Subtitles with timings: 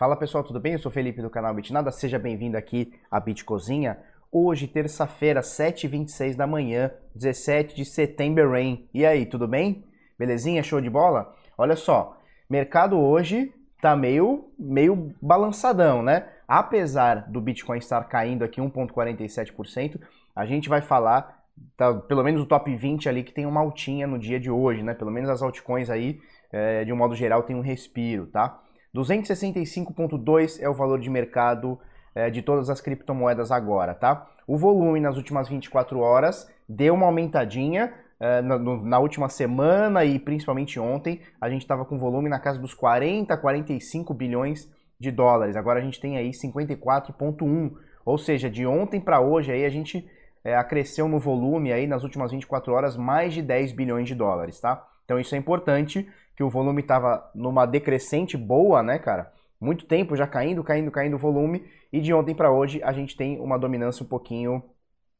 [0.00, 0.72] Fala pessoal, tudo bem?
[0.72, 3.98] Eu sou Felipe do canal Bitnada, seja bem-vindo aqui à Bit Cozinha.
[4.32, 8.88] Hoje, terça-feira, 7h26 da manhã, 17 de setembro, rain.
[8.94, 9.84] E aí, tudo bem?
[10.18, 10.62] Belezinha?
[10.62, 11.36] Show de bola?
[11.58, 12.16] Olha só,
[12.48, 16.26] mercado hoje tá meio, meio balançadão, né?
[16.48, 20.00] Apesar do Bitcoin estar caindo aqui 1,47%,
[20.34, 21.44] a gente vai falar,
[21.76, 24.82] tá, pelo menos o top 20 ali, que tem uma altinha no dia de hoje,
[24.82, 24.94] né?
[24.94, 26.18] Pelo menos as altcoins aí,
[26.50, 28.62] é, de um modo geral, tem um respiro, tá?
[28.94, 31.78] 265,2 é o valor de mercado
[32.14, 34.28] é, de todas as criptomoedas agora, tá?
[34.46, 37.92] O volume nas últimas 24 horas deu uma aumentadinha.
[38.18, 42.58] É, na, na, última semana e principalmente ontem, a gente estava com volume na casa
[42.58, 45.56] dos 40, 45 bilhões de dólares.
[45.56, 47.72] Agora a gente tem aí 54,1.
[48.04, 50.06] Ou seja, de ontem para hoje aí a gente
[50.44, 54.60] é, acresceu no volume aí nas últimas 24 horas mais de 10 bilhões de dólares,
[54.60, 54.86] tá?
[55.04, 56.06] Então isso é importante
[56.40, 59.30] que o volume estava numa decrescente boa, né, cara?
[59.60, 63.14] Muito tempo já caindo, caindo, caindo o volume, e de ontem para hoje a gente
[63.14, 64.62] tem uma dominância um pouquinho,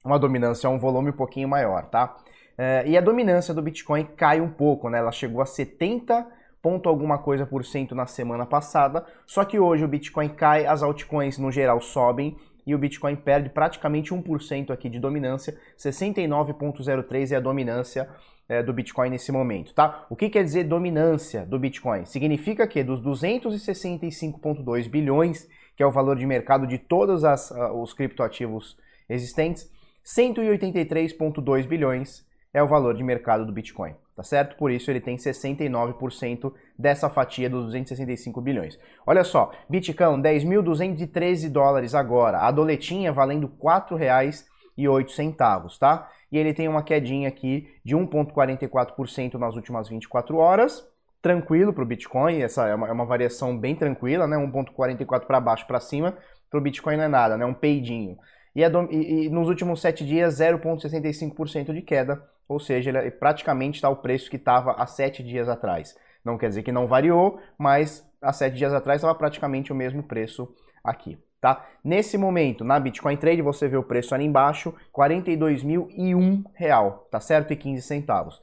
[0.02, 2.16] uma dominância, um volume um pouquinho maior, tá?
[2.56, 4.96] É, e a dominância do Bitcoin cai um pouco, né?
[4.96, 6.26] Ela chegou a 70
[6.62, 10.82] ponto alguma coisa por cento na semana passada, só que hoje o Bitcoin cai, as
[10.82, 12.34] altcoins no geral sobem
[12.66, 18.08] e o Bitcoin perde praticamente 1% aqui de dominância, 69.03 é a dominância
[18.50, 20.04] é, do Bitcoin nesse momento, tá?
[20.10, 22.04] O que quer dizer dominância do Bitcoin?
[22.04, 27.80] Significa que dos 265,2 bilhões, que é o valor de mercado de todos as, uh,
[27.80, 28.76] os criptoativos
[29.08, 29.70] existentes,
[30.04, 34.56] 183,2 bilhões é o valor de mercado do Bitcoin, tá certo?
[34.56, 38.76] Por isso ele tem 69% dessa fatia dos 265 bilhões.
[39.06, 46.10] Olha só, Bitcoin 10.213 dólares agora, a doletinha valendo R$ 4,08, tá?
[46.30, 50.86] E ele tem uma quedinha aqui de 1,44% nas últimas 24 horas.
[51.20, 54.36] Tranquilo para o Bitcoin, essa é uma, é uma, variação bem tranquila, né?
[54.36, 56.16] 1,44 para baixo para cima,
[56.48, 57.44] para o Bitcoin não é nada, né?
[57.44, 58.16] Um peidinho.
[58.54, 63.76] E, é e, e nos últimos 7 dias, 0,65% de queda, ou seja, ele praticamente
[63.76, 65.94] está o preço que estava há 7 dias atrás.
[66.24, 70.02] Não quer dizer que não variou, mas há 7 dias atrás estava praticamente o mesmo
[70.02, 70.48] preço
[70.82, 71.66] aqui tá?
[71.82, 77.20] Nesse momento, na Bitcoin Trade, você vê o preço ali embaixo, R$ 42.001, real, tá
[77.20, 77.52] certo?
[77.52, 78.36] E 15 centavos.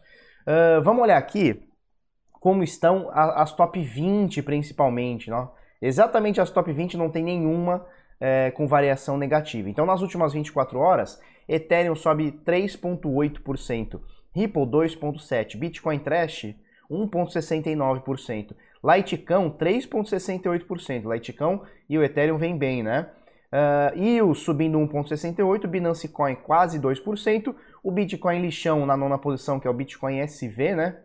[0.47, 1.63] Uh, vamos olhar aqui
[2.39, 5.51] como estão as top 20 principalmente, não?
[5.81, 7.85] Exatamente as top 20 não tem nenhuma
[8.19, 9.69] é, com variação negativa.
[9.69, 13.99] Então, nas últimas 24 horas, Ethereum sobe 3,8%,
[14.33, 16.55] Ripple 2,7%, Bitcoin Trash
[16.89, 21.13] 1,69%, Litecoin 3,68%.
[21.13, 23.09] Litecoin e o Ethereum vem bem, né?
[23.47, 29.57] Uh, e o subindo 1,68%, Binance Coin quase 2%, o Bitcoin lixão na nona posição,
[29.57, 30.97] que é o Bitcoin SV, né?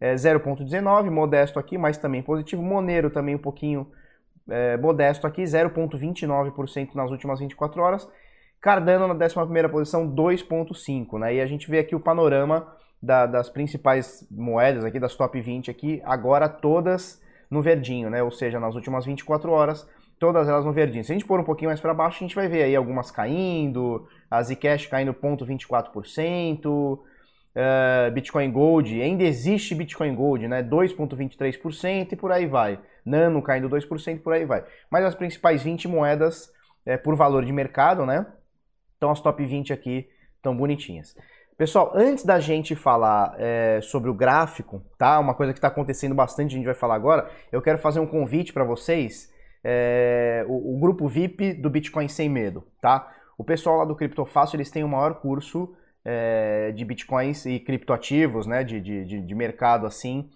[0.00, 2.62] É 0,19%, modesto aqui, mas também positivo.
[2.62, 3.86] Monero também um pouquinho
[4.48, 8.08] é, modesto aqui, 0,29% nas últimas 24 horas.
[8.60, 11.36] Cardano na 11ª posição, 2,5%, né?
[11.36, 12.66] E a gente vê aqui o panorama
[13.02, 18.22] da, das principais moedas aqui, das top 20 aqui, agora todas no verdinho, né?
[18.22, 19.88] Ou seja, nas últimas 24 horas,
[20.18, 21.02] todas elas no verdinho.
[21.02, 23.10] Se a gente pôr um pouquinho mais para baixo, a gente vai ver aí algumas
[23.10, 30.62] caindo, a Zcash caindo 0,24%, uh, Bitcoin Gold, ainda existe Bitcoin Gold, né?
[30.62, 32.78] 2,23% e por aí vai.
[33.04, 34.64] Nano caindo 2%, por aí vai.
[34.90, 36.52] Mas as principais 20 moedas
[36.84, 38.26] é, por valor de mercado, né?
[39.00, 40.06] Então as top 20 aqui
[40.36, 41.16] estão bonitinhas.
[41.56, 45.18] Pessoal, antes da gente falar é, sobre o gráfico, tá?
[45.18, 47.30] Uma coisa que está acontecendo bastante, a gente vai falar agora.
[47.50, 49.32] Eu quero fazer um convite para vocês,
[49.64, 53.10] é, o, o, grupo VIP do Bitcoin Sem Medo, tá?
[53.38, 55.74] O pessoal lá do Criptofácil, eles têm o maior curso
[56.04, 58.62] é, de Bitcoins e criptoativos, né?
[58.62, 60.28] De, de, de mercado assim,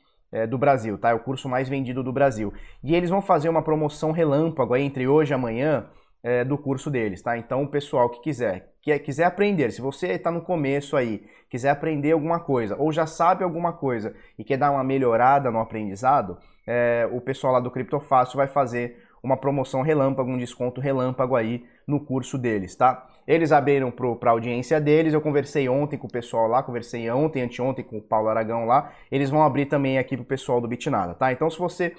[0.49, 1.11] do Brasil, tá?
[1.11, 2.51] É o curso mais vendido do Brasil.
[2.83, 5.87] E eles vão fazer uma promoção relâmpago aí entre hoje e amanhã
[6.25, 7.37] é, do curso deles, tá?
[7.37, 11.69] Então, o pessoal que quiser, que quiser aprender, se você está no começo aí, quiser
[11.69, 16.39] aprender alguma coisa, ou já sabe alguma coisa e quer dar uma melhorada no aprendizado,
[16.67, 21.65] é, o pessoal lá do Criptofácil vai fazer uma promoção relâmpago, um desconto relâmpago aí
[21.87, 23.07] no curso deles, tá?
[23.27, 27.43] Eles abriram para a audiência deles, eu conversei ontem com o pessoal lá, conversei ontem,
[27.43, 30.69] anteontem com o Paulo Aragão lá, eles vão abrir também aqui para o pessoal do
[30.69, 31.33] Bitnada, tá?
[31.33, 31.95] Então se você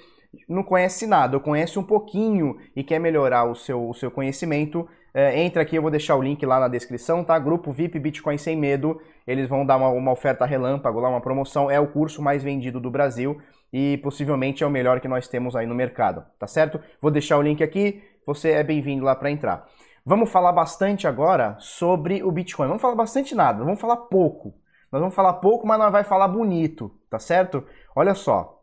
[0.48, 4.88] não conhece nada ou conhece um pouquinho e quer melhorar o seu, o seu conhecimento,
[5.14, 7.38] é, entra aqui, eu vou deixar o link lá na descrição, tá?
[7.38, 11.70] Grupo VIP Bitcoin Sem Medo, eles vão dar uma, uma oferta relâmpago lá, uma promoção,
[11.70, 13.40] é o curso mais vendido do Brasil
[13.72, 16.78] e possivelmente é o melhor que nós temos aí no mercado, tá certo?
[17.00, 19.66] Vou deixar o link aqui, você é bem-vindo lá para entrar.
[20.04, 22.68] Vamos falar bastante agora sobre o Bitcoin.
[22.68, 24.54] Vamos falar bastante nada, vamos falar pouco.
[24.92, 27.64] Nós vamos falar pouco, mas nós vai falar bonito, tá certo?
[27.94, 28.55] Olha só,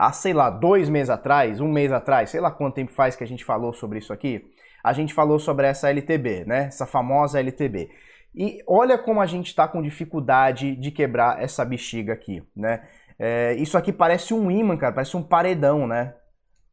[0.00, 3.22] há, sei lá, dois meses atrás, um mês atrás, sei lá quanto tempo faz que
[3.22, 4.42] a gente falou sobre isso aqui,
[4.82, 6.64] a gente falou sobre essa LTB, né?
[6.68, 7.90] Essa famosa LTB.
[8.34, 12.82] E olha como a gente está com dificuldade de quebrar essa bexiga aqui, né?
[13.18, 16.14] É, isso aqui parece um imã, cara, parece um paredão, né?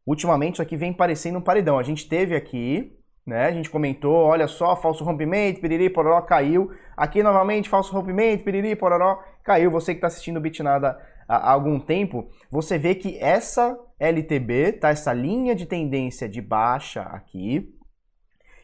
[0.06, 1.78] Ultimamente isso aqui vem parecendo um paredão.
[1.78, 3.48] A gente teve aqui, né?
[3.48, 6.72] A gente comentou, olha só, falso rompimento, piriri, pororó, caiu.
[6.96, 9.70] Aqui novamente, falso rompimento, piriri, pororó, caiu.
[9.70, 10.98] Você que está assistindo o Bitnada
[11.28, 14.90] há algum tempo, você vê que essa LTB, tá?
[14.90, 17.74] Essa linha de tendência de baixa aqui,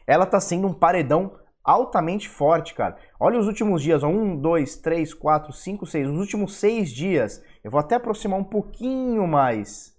[0.07, 2.98] ela tá sendo um paredão altamente forte, cara.
[3.19, 7.42] Olha os últimos dias, ó, um, dois, três, quatro, cinco, seis, os últimos seis dias.
[7.63, 9.94] Eu vou até aproximar um pouquinho mais.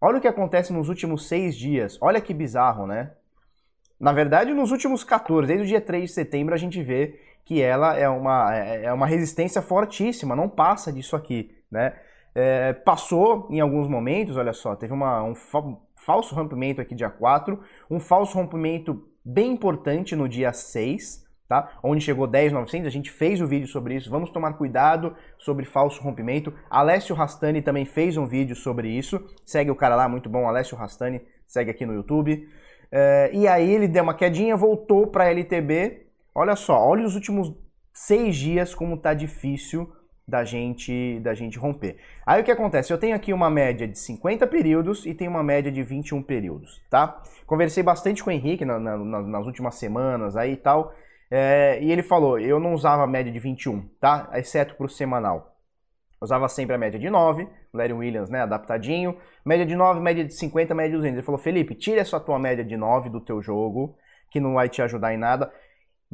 [0.00, 1.98] Olha o que acontece nos últimos seis dias.
[2.02, 3.12] Olha que bizarro, né?
[3.98, 7.62] Na verdade, nos últimos 14, desde o dia 3 de setembro, a gente vê que
[7.62, 11.92] ela é uma, é, é uma resistência fortíssima, não passa disso aqui, né?
[12.34, 15.62] É, passou em alguns momentos, olha só, teve uma, um fa
[15.96, 17.58] falso rompimento aqui dia 4,
[17.90, 21.78] um falso rompimento bem importante no dia 6, tá?
[21.82, 24.10] Onde chegou 10,900, a gente fez o vídeo sobre isso.
[24.10, 26.52] Vamos tomar cuidado sobre falso rompimento.
[26.68, 29.24] Alessio Rastani também fez um vídeo sobre isso.
[29.46, 32.46] Segue o cara lá, muito bom, Alessio Rastani, segue aqui no YouTube.
[32.92, 36.06] É, e aí ele deu uma quedinha, voltou para LTB.
[36.34, 37.54] Olha só, olha os últimos
[37.92, 39.90] seis dias como tá difícil
[40.26, 41.98] da gente da gente romper.
[42.24, 42.92] Aí o que acontece?
[42.92, 46.82] Eu tenho aqui uma média de 50 períodos e tenho uma média de 21 períodos,
[46.90, 47.22] tá?
[47.46, 50.94] Conversei bastante com o Henrique na, na, nas últimas semanas aí e tal,
[51.30, 54.30] é, e ele falou, eu não usava a média de 21, tá?
[54.34, 55.54] Exceto para o semanal.
[56.20, 59.18] Usava sempre a média de 9, Larry Williams, né, adaptadinho.
[59.44, 61.18] Média de 9, média de 50, média de 200.
[61.18, 63.94] Ele falou, Felipe, tira essa tua média de 9 do teu jogo,
[64.30, 65.52] que não vai te ajudar em nada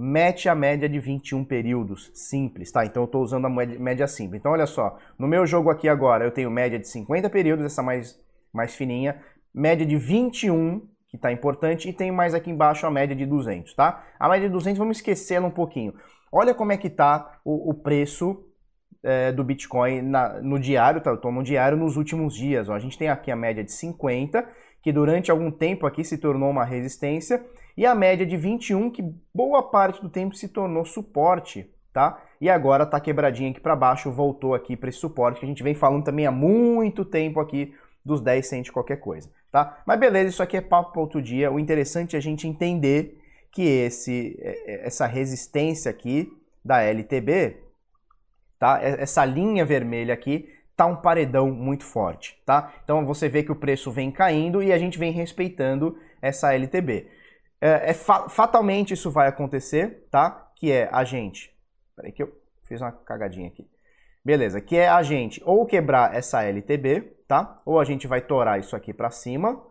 [0.00, 2.86] mete a média de 21 períodos, simples, tá?
[2.86, 4.40] Então eu estou usando a média simples.
[4.40, 7.82] Então olha só, no meu jogo aqui agora eu tenho média de 50 períodos, essa
[7.82, 8.18] mais,
[8.50, 9.20] mais fininha,
[9.52, 13.74] média de 21, que está importante, e tenho mais aqui embaixo a média de 200,
[13.74, 14.02] tá?
[14.18, 15.92] A média de 200, vamos esquecer ela um pouquinho.
[16.32, 18.42] Olha como é que tá o, o preço
[19.02, 21.10] é, do Bitcoin na, no diário, tá?
[21.10, 22.74] Eu estou no diário nos últimos dias, ó.
[22.74, 24.48] A gente tem aqui a média de 50,
[24.82, 27.44] que durante algum tempo aqui se tornou uma resistência,
[27.76, 29.02] e a média de 21, que
[29.34, 32.22] boa parte do tempo se tornou suporte, tá?
[32.40, 35.62] E agora tá quebradinha aqui para baixo, voltou aqui para esse suporte que a gente
[35.62, 37.74] vem falando também há muito tempo aqui
[38.04, 39.82] dos 10 centes qualquer coisa, tá?
[39.86, 41.50] Mas beleza, isso aqui é papo para outro dia.
[41.50, 43.18] O interessante é a gente entender
[43.52, 46.32] que esse é, é, essa resistência aqui
[46.64, 47.56] da LTB,
[48.58, 48.78] tá?
[48.82, 50.48] Essa linha vermelha aqui
[50.80, 52.72] tá um paredão muito forte, tá?
[52.82, 57.06] Então você vê que o preço vem caindo e a gente vem respeitando essa LTB.
[57.60, 60.50] É, é fa fatalmente isso vai acontecer, tá?
[60.56, 61.54] Que é a gente.
[61.94, 62.32] Peraí que eu
[62.62, 63.68] fiz uma cagadinha aqui.
[64.24, 67.60] Beleza, que é a gente ou quebrar essa LTB, tá?
[67.66, 69.62] Ou a gente vai torar isso aqui para cima,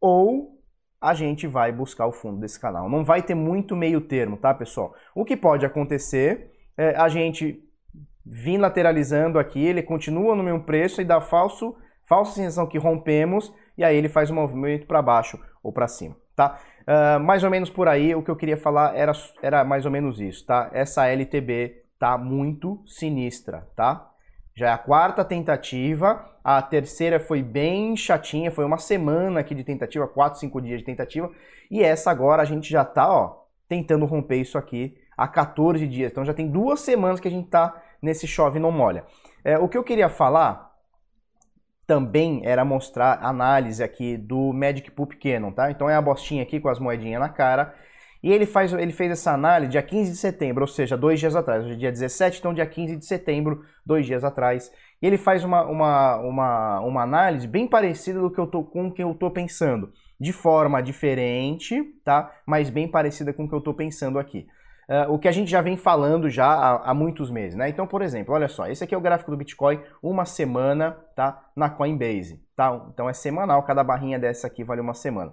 [0.00, 0.58] ou
[1.02, 2.88] a gente vai buscar o fundo desse canal.
[2.88, 4.94] Não vai ter muito meio termo, tá, pessoal?
[5.14, 7.62] O que pode acontecer é a gente
[8.24, 11.76] vir lateralizando aqui, ele continua no mesmo preço e dá falso,
[12.08, 16.16] falsa sensação que rompemos, e aí ele faz um movimento para baixo ou para cima,
[16.34, 16.58] tá?
[16.82, 19.12] Uh, mais ou menos por aí, o que eu queria falar era,
[19.42, 20.70] era mais ou menos isso, tá?
[20.72, 24.10] Essa LTB tá muito sinistra, tá?
[24.56, 29.64] Já é a quarta tentativa, a terceira foi bem chatinha, foi uma semana aqui de
[29.64, 31.30] tentativa, quatro, cinco dias de tentativa,
[31.70, 36.12] e essa agora a gente já tá, ó, tentando romper isso aqui há 14 dias.
[36.12, 39.04] Então já tem duas semanas que a gente tá nesse chove não molha.
[39.44, 40.72] É, o que eu queria falar
[41.86, 45.70] também era mostrar análise aqui do Magic Poop Canon, tá?
[45.70, 47.74] Então é a bostinha aqui com as moedinhas na cara.
[48.22, 51.36] E ele, faz, ele fez essa análise dia 15 de setembro, ou seja, dois dias
[51.36, 51.62] atrás.
[51.62, 54.72] Hoje é dia 17, então dia 15 de setembro, dois dias atrás.
[55.02, 58.86] E ele faz uma, uma, uma, uma análise bem parecida do que eu tô, com
[58.86, 59.92] o que eu estou pensando.
[60.18, 62.32] De forma diferente, tá?
[62.46, 64.46] Mas bem parecida com o que eu estou pensando aqui
[64.88, 67.68] uh, o que a gente já vem falando já há, há, muitos meses, né?
[67.68, 71.46] Então, por exemplo, olha só, esse aqui é o gráfico do Bitcoin, uma semana, tá?
[71.54, 72.86] Na Coinbase, tá?
[72.92, 75.32] Então é semanal, cada barrinha dessa aqui vale uma semana.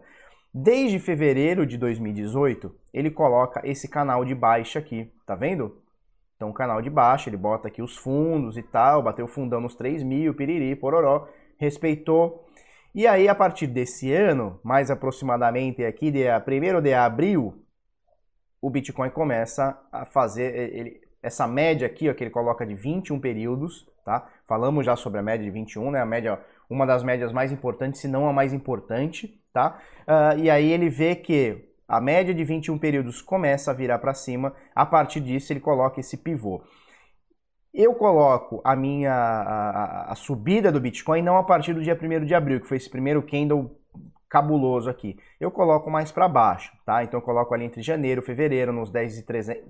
[0.54, 5.82] Desde fevereiro de 2018, ele coloca esse canal de baixa aqui, tá vendo?
[6.42, 9.76] Então, o canal de baixa, ele bota aqui os fundos e tal, bateu fundão nos
[9.76, 11.28] 3 mil, piriri, pororó,
[11.58, 12.48] respeitou.
[12.96, 17.61] E aí, a partir desse ano, mais aproximadamente aqui, de 1 de abril,
[18.62, 23.20] o Bitcoin começa a fazer ele, essa média aqui, ó, que ele coloca de 21
[23.20, 24.28] períodos, tá?
[24.48, 26.00] Falamos já sobre a média de 21, né?
[26.00, 26.40] A média,
[26.70, 29.80] uma das médias mais importantes, se não a mais importante, tá?
[30.02, 34.14] Uh, e aí ele vê que a média de 21 períodos começa a virar para
[34.14, 36.64] cima, a partir disso ele coloca esse pivô.
[37.74, 42.26] eu coloco a minha a, a, subida do Bitcoin não a partir do dia 1
[42.26, 43.81] de abril, que foi esse primeiro candle
[44.32, 45.18] cabuloso aqui.
[45.42, 47.04] Eu coloco mais para baixo, tá?
[47.04, 49.64] Então eu coloco ali entre janeiro fevereiro, nos 10 e 300,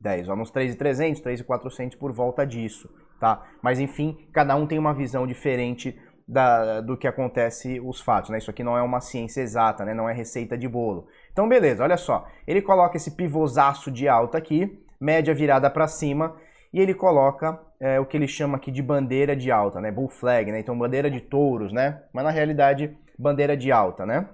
[0.00, 2.88] 10, ó, nos 3,300, 3,400 por volta disso,
[3.20, 3.46] tá?
[3.62, 8.38] Mas enfim, cada um tem uma visão diferente da, do que acontece os fatos, né?
[8.38, 9.92] Isso aqui não é uma ciência exata, né?
[9.92, 11.06] Não é receita de bolo.
[11.30, 12.26] Então beleza, olha só.
[12.46, 16.34] Ele coloca esse pivôzaço de alta aqui, média virada para cima,
[16.72, 19.90] e ele coloca é, o que ele chama aqui de bandeira de alta, né?
[19.90, 20.60] Bull flag, né?
[20.60, 22.02] Então bandeira de touros, né?
[22.10, 24.28] Mas na realidade, bandeira de alta, né?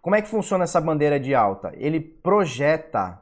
[0.00, 1.72] Como é que funciona essa bandeira de alta?
[1.76, 3.20] Ele projeta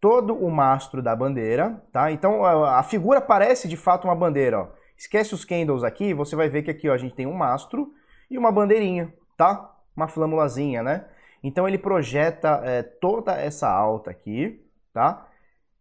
[0.00, 2.10] todo o mastro da bandeira, tá?
[2.10, 4.68] Então a, figura parece de fato uma bandeira, ó.
[4.96, 7.92] Esquece os candles aqui, você vai ver que aqui ó, a gente tem um mastro
[8.30, 9.74] e uma bandeirinha, tá?
[9.94, 11.04] Uma flâmulazinha, né?
[11.42, 15.28] Então ele projeta é, toda essa alta aqui, tá?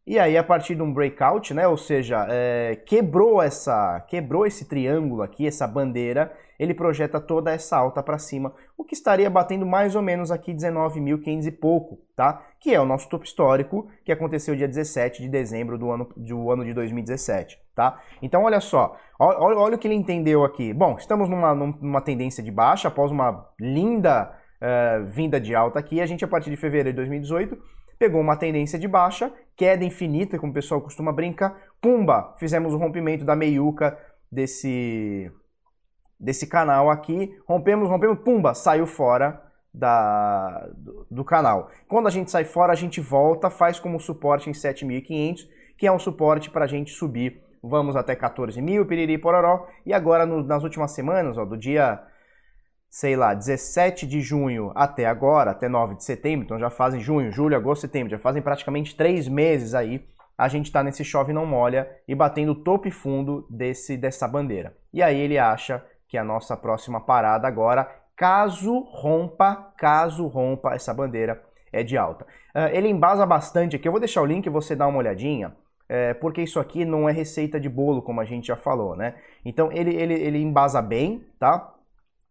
[0.07, 4.65] E aí, a partir de um breakout, né, ou seja, é, quebrou essa, quebrou esse
[4.65, 9.65] triângulo aqui, essa bandeira, ele projeta toda essa alta para cima, o que estaria batendo
[9.65, 12.43] mais ou menos aqui 19.500 e pouco, tá?
[12.59, 16.51] Que é o nosso topo histórico, que aconteceu dia 17 de dezembro do ano, do
[16.51, 17.99] ano de 2017, tá?
[18.21, 20.71] Então, olha só, olha, olha o que ele entendeu aqui.
[20.71, 24.31] Bom, estamos numa, numa tendência de baixa, após uma linda
[24.61, 27.57] uh, vinda de alta aqui, a gente, a partir de fevereiro de 2018,
[27.97, 32.77] pegou uma tendência de baixa, queda infinita, como o pessoal costuma brincar, pumba, fizemos o
[32.77, 33.97] rompimento da meiuca
[34.31, 35.31] desse,
[36.19, 39.41] desse canal aqui, rompemos, rompemos, pumba, saiu fora
[39.73, 41.69] da, do, do canal.
[41.87, 45.47] Quando a gente sai fora, a gente volta, faz como suporte em 7.500,
[45.77, 49.93] que é um suporte para a gente subir, vamos até 14 mil, piriri pororó, e
[49.93, 52.01] agora no, nas últimas semanas, ó, do dia
[52.95, 57.29] sei lá, 17 de junho até agora, até 9 de setembro, então já fazem junho,
[57.29, 61.45] julho, agosto, setembro, já fazem praticamente três meses aí, a gente está nesse chove não
[61.45, 64.77] molha e batendo topo e fundo desse, dessa bandeira.
[64.93, 67.85] E aí ele acha que a nossa próxima parada agora,
[68.15, 72.23] caso rompa, caso rompa essa bandeira, é de alta.
[72.55, 75.53] Uh, ele embasa bastante aqui, eu vou deixar o link você dá uma olhadinha,
[75.89, 79.15] é, porque isso aqui não é receita de bolo, como a gente já falou, né?
[79.43, 81.74] Então ele, ele, ele embasa bem, tá?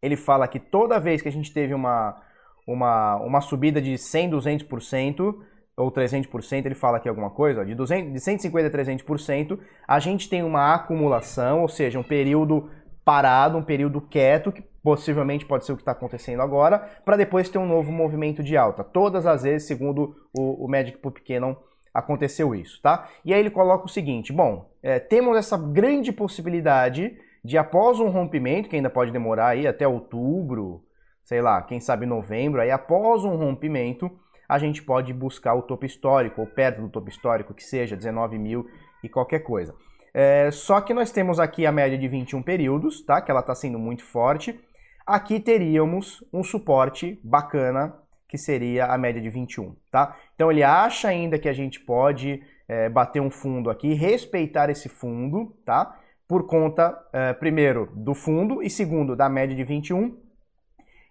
[0.05, 2.21] Ele fala que toda vez que a gente teve uma,
[2.67, 5.35] uma, uma subida de 100, 200%,
[5.77, 9.59] ou 300%, ele fala aqui alguma coisa, de, 200, de 150% a 300%,
[9.89, 12.71] a gente tem uma acumulação, ou seja, um período
[13.05, 17.49] parado, um período quieto, que possivelmente pode ser o que está acontecendo agora, para depois
[17.49, 18.85] ter um novo movimento de alta.
[18.85, 21.57] Todas as vezes, segundo o, o Magic Poop Cannon,
[21.93, 23.09] aconteceu isso, tá?
[23.25, 28.09] E aí ele coloca o seguinte, bom, é, temos essa grande possibilidade de após um
[28.09, 30.83] rompimento, que ainda pode demorar aí até outubro,
[31.25, 34.11] sei lá, quem sabe novembro, aí após um rompimento,
[34.49, 38.39] a gente pode buscar o topo histórico, ou perto do topo histórico, que seja 19
[38.39, 38.67] mil
[39.03, 39.75] e qualquer coisa.
[40.13, 43.21] É, só que nós temos aqui a média de 21 períodos, tá?
[43.21, 44.59] Que ela está sendo muito forte.
[45.07, 47.95] Aqui teríamos um suporte bacana,
[48.29, 50.17] que seria a média de 21, tá?
[50.35, 54.89] Então ele acha ainda que a gente pode é, bater um fundo aqui, respeitar esse
[54.89, 55.99] fundo, tá?
[56.29, 60.17] Por conta, uh, primeiro, do fundo e segundo, da média de 21.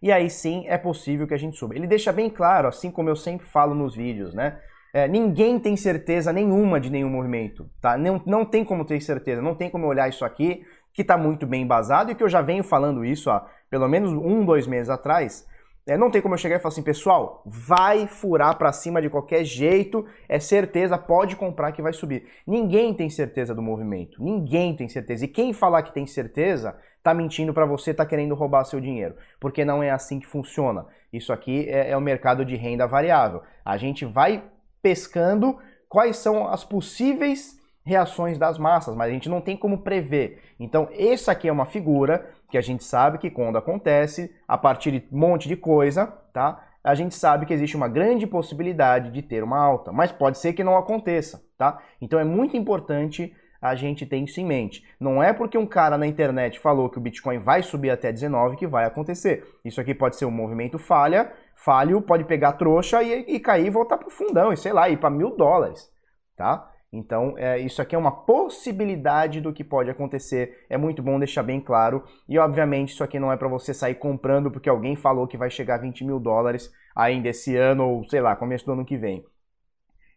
[0.01, 1.75] E aí sim é possível que a gente suba.
[1.75, 4.60] Ele deixa bem claro, assim como eu sempre falo nos vídeos, né?
[4.93, 7.98] É, ninguém tem certeza nenhuma de nenhum movimento, tá?
[7.98, 11.48] Não, não tem como ter certeza, não tem como olhar isso aqui, que está muito
[11.48, 14.89] bem embasado e que eu já venho falando isso há pelo menos um, dois meses
[14.89, 15.48] atrás,
[15.86, 19.10] é, não tem como eu chegar e falar assim, pessoal, vai furar para cima de
[19.10, 22.25] qualquer jeito, é certeza, pode comprar que vai subir.
[22.48, 25.25] Ninguém tem certeza do movimento, ninguém tem certeza.
[25.25, 29.16] E quem falar que tem certeza, tá mentindo para você, tá querendo roubar seu dinheiro,
[29.40, 30.86] porque não é assim que funciona.
[31.12, 33.42] Isso aqui é, é o mercado de renda variável.
[33.66, 34.42] A gente vai
[34.82, 35.58] pescando
[35.90, 40.42] quais são as possíveis reações das massas, mas a gente não tem como prever.
[40.58, 44.91] Então, essa aqui é uma figura que a gente sabe que quando acontece, a partir
[44.91, 46.63] de um monte de coisa, tá?
[46.83, 50.53] A gente sabe que existe uma grande possibilidade de ter uma alta, mas pode ser
[50.53, 51.81] que não aconteça, tá?
[52.00, 54.86] Então é muito importante a gente ter isso em mente.
[55.00, 58.55] Não é porque um cara na internet falou que o Bitcoin vai subir até 19
[58.55, 59.43] que vai acontecer.
[59.65, 63.72] Isso aqui pode ser um movimento falha, falho, pode pegar trouxa e, e cair e
[63.72, 65.89] voltar pro fundão, e sei lá, ir para mil dólares,
[66.38, 66.69] tá?
[66.94, 70.64] Então, é, isso aqui é uma possibilidade do que pode acontecer.
[70.70, 72.04] É muito bom deixar bem claro.
[72.30, 75.50] E, obviamente, isso aqui não é para você sair comprando porque alguém falou que vai
[75.50, 78.96] chegar a 20 mil dólares ainda esse ano ou, sei lá, começo do ano que
[78.96, 79.26] vem.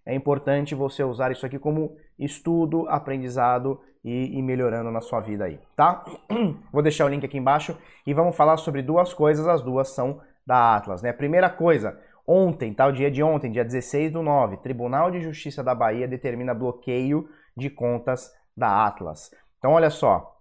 [0.04, 5.46] É importante você usar isso aqui como estudo, aprendizado e, e melhorando na sua vida
[5.46, 6.04] aí, tá?
[6.70, 9.48] Vou deixar o link aqui embaixo e vamos falar sobre duas coisas.
[9.48, 11.10] As duas são da Atlas, né?
[11.12, 12.86] Primeira coisa, Ontem, tá?
[12.86, 17.28] O dia de ontem, dia 16 do 9, Tribunal de Justiça da Bahia determina bloqueio
[17.56, 19.30] de contas da Atlas.
[19.58, 20.36] Então, olha só,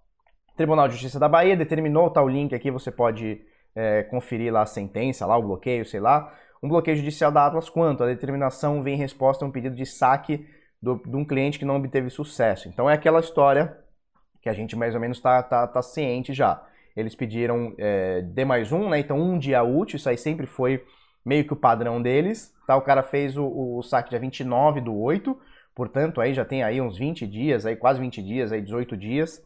[0.58, 3.42] Tribunal de Justiça da Bahia determinou, tá o link aqui, você pode
[3.75, 6.34] é, conferir lá a sentença, lá o bloqueio, sei lá.
[6.63, 8.04] Um bloqueio judicial da Atlas quanto?
[8.04, 10.48] A determinação vem em resposta a um pedido de saque
[10.82, 12.68] do, de um cliente que não obteve sucesso.
[12.68, 13.77] Então é aquela história
[14.42, 16.63] que a gente mais ou menos está tá, tá ciente já.
[16.96, 19.00] Eles pediram é, D mais um, né?
[19.00, 20.84] Então um dia útil, isso aí sempre foi
[21.25, 22.53] meio que o padrão deles.
[22.67, 22.75] Tá?
[22.77, 25.38] O cara fez o, o saque dia 29 do 8,
[25.74, 29.41] portanto aí já tem aí uns 20 dias, aí quase 20 dias, aí 18 dias.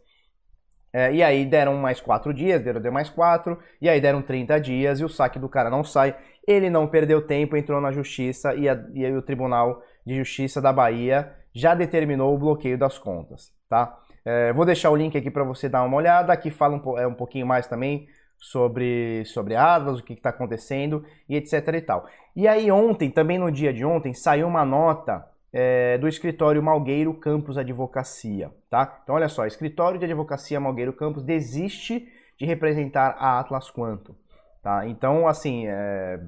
[0.91, 4.59] É, e aí deram mais 4 dias, deram D mais 4, e aí deram 30
[4.59, 6.15] dias e o saque do cara não sai.
[6.47, 10.59] Ele não perdeu tempo, entrou na justiça e, a, e aí o Tribunal de Justiça
[10.59, 13.99] da Bahia já determinou o bloqueio das contas, tá?
[14.25, 16.33] É, vou deixar o link aqui para você dar uma olhada.
[16.33, 18.07] Aqui fala um, é, um pouquinho mais também
[18.39, 22.07] sobre, sobre Atlas, o que está acontecendo e etc e tal.
[22.35, 27.13] E aí ontem, também no dia de ontem, saiu uma nota é, do escritório Malgueiro
[27.13, 28.99] Campos Advocacia, tá?
[29.03, 32.07] Então olha só, escritório de advocacia Malgueiro Campos desiste
[32.39, 34.15] de representar a Atlas Quanto,
[34.63, 34.87] tá?
[34.87, 36.19] Então assim, é,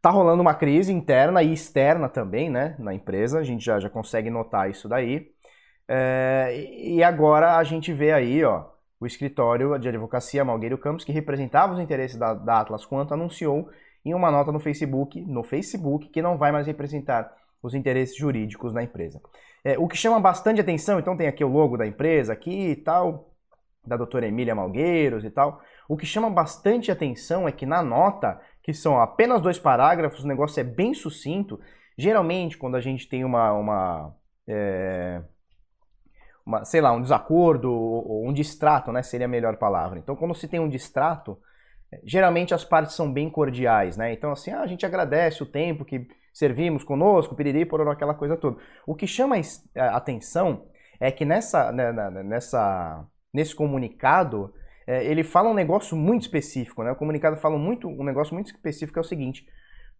[0.00, 3.38] tá rolando uma crise interna e externa também, né, na empresa.
[3.38, 5.30] A gente já, já consegue notar isso daí.
[5.86, 8.64] É, e agora a gente vê aí, ó,
[9.00, 13.68] o escritório de advocacia Malgueiro Campos, que representava os interesses da, da Atlas Quanto, anunciou
[14.04, 18.72] em uma nota no Facebook, no Facebook, que não vai mais representar os interesses jurídicos
[18.72, 19.20] da empresa.
[19.64, 22.76] É, o que chama bastante atenção, então tem aqui o logo da empresa aqui e
[22.76, 23.34] tal,
[23.84, 25.60] da doutora Emília Malgueiros e tal.
[25.88, 30.28] O que chama bastante atenção é que na nota, que são apenas dois parágrafos, o
[30.28, 31.58] negócio é bem sucinto.
[31.96, 34.14] Geralmente, quando a gente tem uma, uma
[34.46, 35.22] é,
[36.48, 39.98] uma, sei lá, um desacordo ou um distrato, né, seria a melhor palavra.
[39.98, 41.38] Então, quando se tem um distrato,
[42.02, 44.14] geralmente as partes são bem cordiais, né?
[44.14, 48.34] Então, assim, ah, a gente agradece o tempo que servimos conosco, piriri, pororó, aquela coisa
[48.34, 48.56] toda.
[48.86, 49.36] O que chama
[49.76, 50.64] a atenção
[50.98, 51.92] é que nessa, né,
[52.24, 54.54] nessa, nesse comunicado,
[54.86, 56.92] é, ele fala um negócio muito específico, né?
[56.92, 59.46] O comunicado fala muito, um negócio muito específico é o seguinte,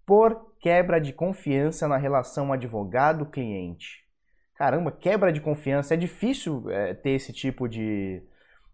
[0.06, 4.07] por quebra de confiança na relação advogado-cliente
[4.58, 5.94] caramba, quebra de confiança.
[5.94, 8.20] É difícil é, ter esse tipo de,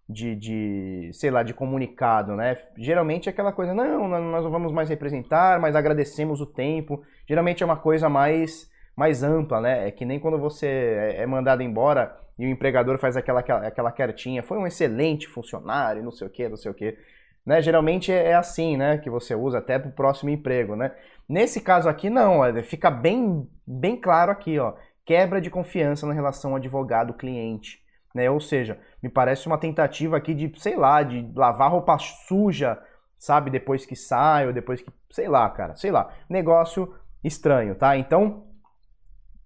[0.09, 2.57] de, de, sei lá, de comunicado, né?
[2.79, 7.05] Geralmente é aquela coisa, não, nós não vamos mais representar, mas agradecemos o tempo.
[7.29, 9.87] Geralmente é uma coisa mais, mais ampla, né?
[9.87, 13.93] É que nem quando você é, é mandado embora e o empregador faz aquela, aquela,
[13.93, 16.97] cartinha, foi um excelente funcionário, não sei o que, não sei o que.
[17.45, 17.61] Né?
[17.61, 18.97] Geralmente é, é assim, né?
[18.97, 20.93] Que você usa até para o próximo emprego, né?
[21.29, 24.73] Nesse caso aqui, não, fica bem, bem claro aqui, ó
[25.05, 27.83] quebra de confiança na relação advogado-cliente.
[28.15, 28.31] Né?
[28.31, 32.79] Ou seja, me parece uma tentativa aqui de, sei lá, de lavar roupa suja,
[33.19, 36.11] sabe, depois que sai, ou depois que, sei lá, cara, sei lá.
[36.29, 37.97] Negócio estranho, tá?
[37.97, 38.45] Então,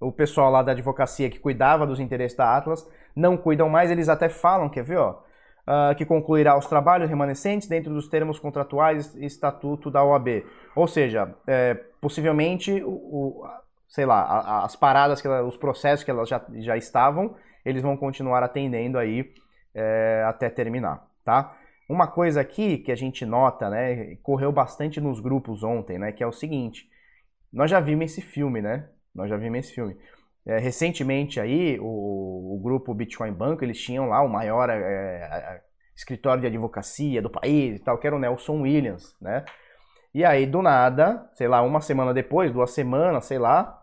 [0.01, 4.09] o pessoal lá da advocacia que cuidava dos interesses da Atlas não cuidam mais, eles
[4.09, 5.23] até falam, quer ver, ó,
[5.69, 10.45] uh, que concluirá os trabalhos remanescentes dentro dos termos contratuais e estatuto da OAB.
[10.75, 13.45] Ou seja, é, possivelmente o, o
[13.89, 17.97] sei lá, as paradas, que ela, os processos que elas já, já estavam, eles vão
[17.97, 19.33] continuar atendendo aí
[19.75, 21.57] é, até terminar, tá?
[21.89, 26.23] Uma coisa aqui que a gente nota, né, correu bastante nos grupos ontem, né, que
[26.23, 26.87] é o seguinte,
[27.53, 28.89] nós já vimos esse filme, né?
[29.15, 29.97] Nós já vimos esse filme.
[30.47, 35.63] É, recentemente aí, o, o, grupo Bitcoin Banco, eles tinham lá o maior é,
[35.97, 39.45] escritório de advocacia do país e tal, que era o Nelson Williams, né?
[40.15, 43.78] E aí, do nada, sei lá, uma semana depois, duas semanas, sei lá,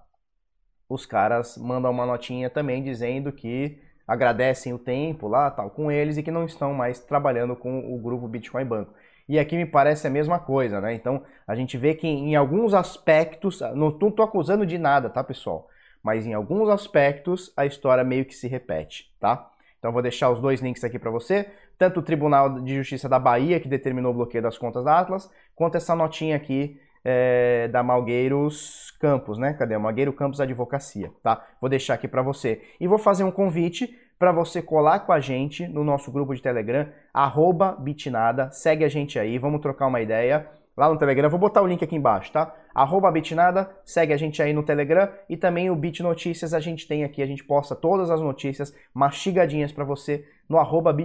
[0.89, 6.17] os caras mandam uma notinha também dizendo que agradecem o tempo lá, tal, com eles
[6.17, 8.93] e que não estão mais trabalhando com o grupo Bitcoin Banco.
[9.27, 10.93] E aqui me parece a mesma coisa, né?
[10.93, 15.67] Então, a gente vê que em alguns aspectos, não estou acusando de nada, tá, pessoal?
[16.03, 19.49] Mas em alguns aspectos a história meio que se repete, tá?
[19.79, 23.19] Então, vou deixar os dois links aqui para você tanto o Tribunal de Justiça da
[23.19, 27.83] Bahia, que determinou o bloqueio das contas da Atlas, quanto essa notinha aqui é, da
[27.83, 29.53] Malgueiros Campos, né?
[29.53, 29.77] Cadê?
[29.77, 31.45] Malgueiro Campos Advocacia, tá?
[31.61, 32.61] Vou deixar aqui para você.
[32.79, 36.41] E vou fazer um convite para você colar com a gente no nosso grupo de
[36.41, 41.29] Telegram, arroba bitnada, segue a gente aí, vamos trocar uma ideia lá no Telegram.
[41.29, 42.53] Vou botar o link aqui embaixo, tá?
[42.73, 46.87] Arroba Bitnada, segue a gente aí no Telegram e também o Bit Notícias a gente
[46.87, 50.95] tem aqui, a gente posta todas as notícias mastigadinhas para você no arroba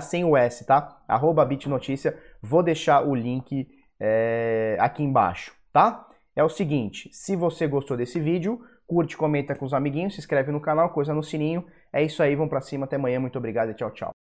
[0.00, 1.02] sem o S, tá?
[1.06, 3.68] Arroba Bitnotícia, vou deixar o link
[4.00, 6.06] é, aqui embaixo, tá?
[6.34, 10.50] É o seguinte, se você gostou desse vídeo, curte, comenta com os amiguinhos, se inscreve
[10.50, 11.64] no canal, coisa no sininho.
[11.92, 14.19] É isso aí, vamos pra cima, até amanhã, muito obrigado e tchau, tchau.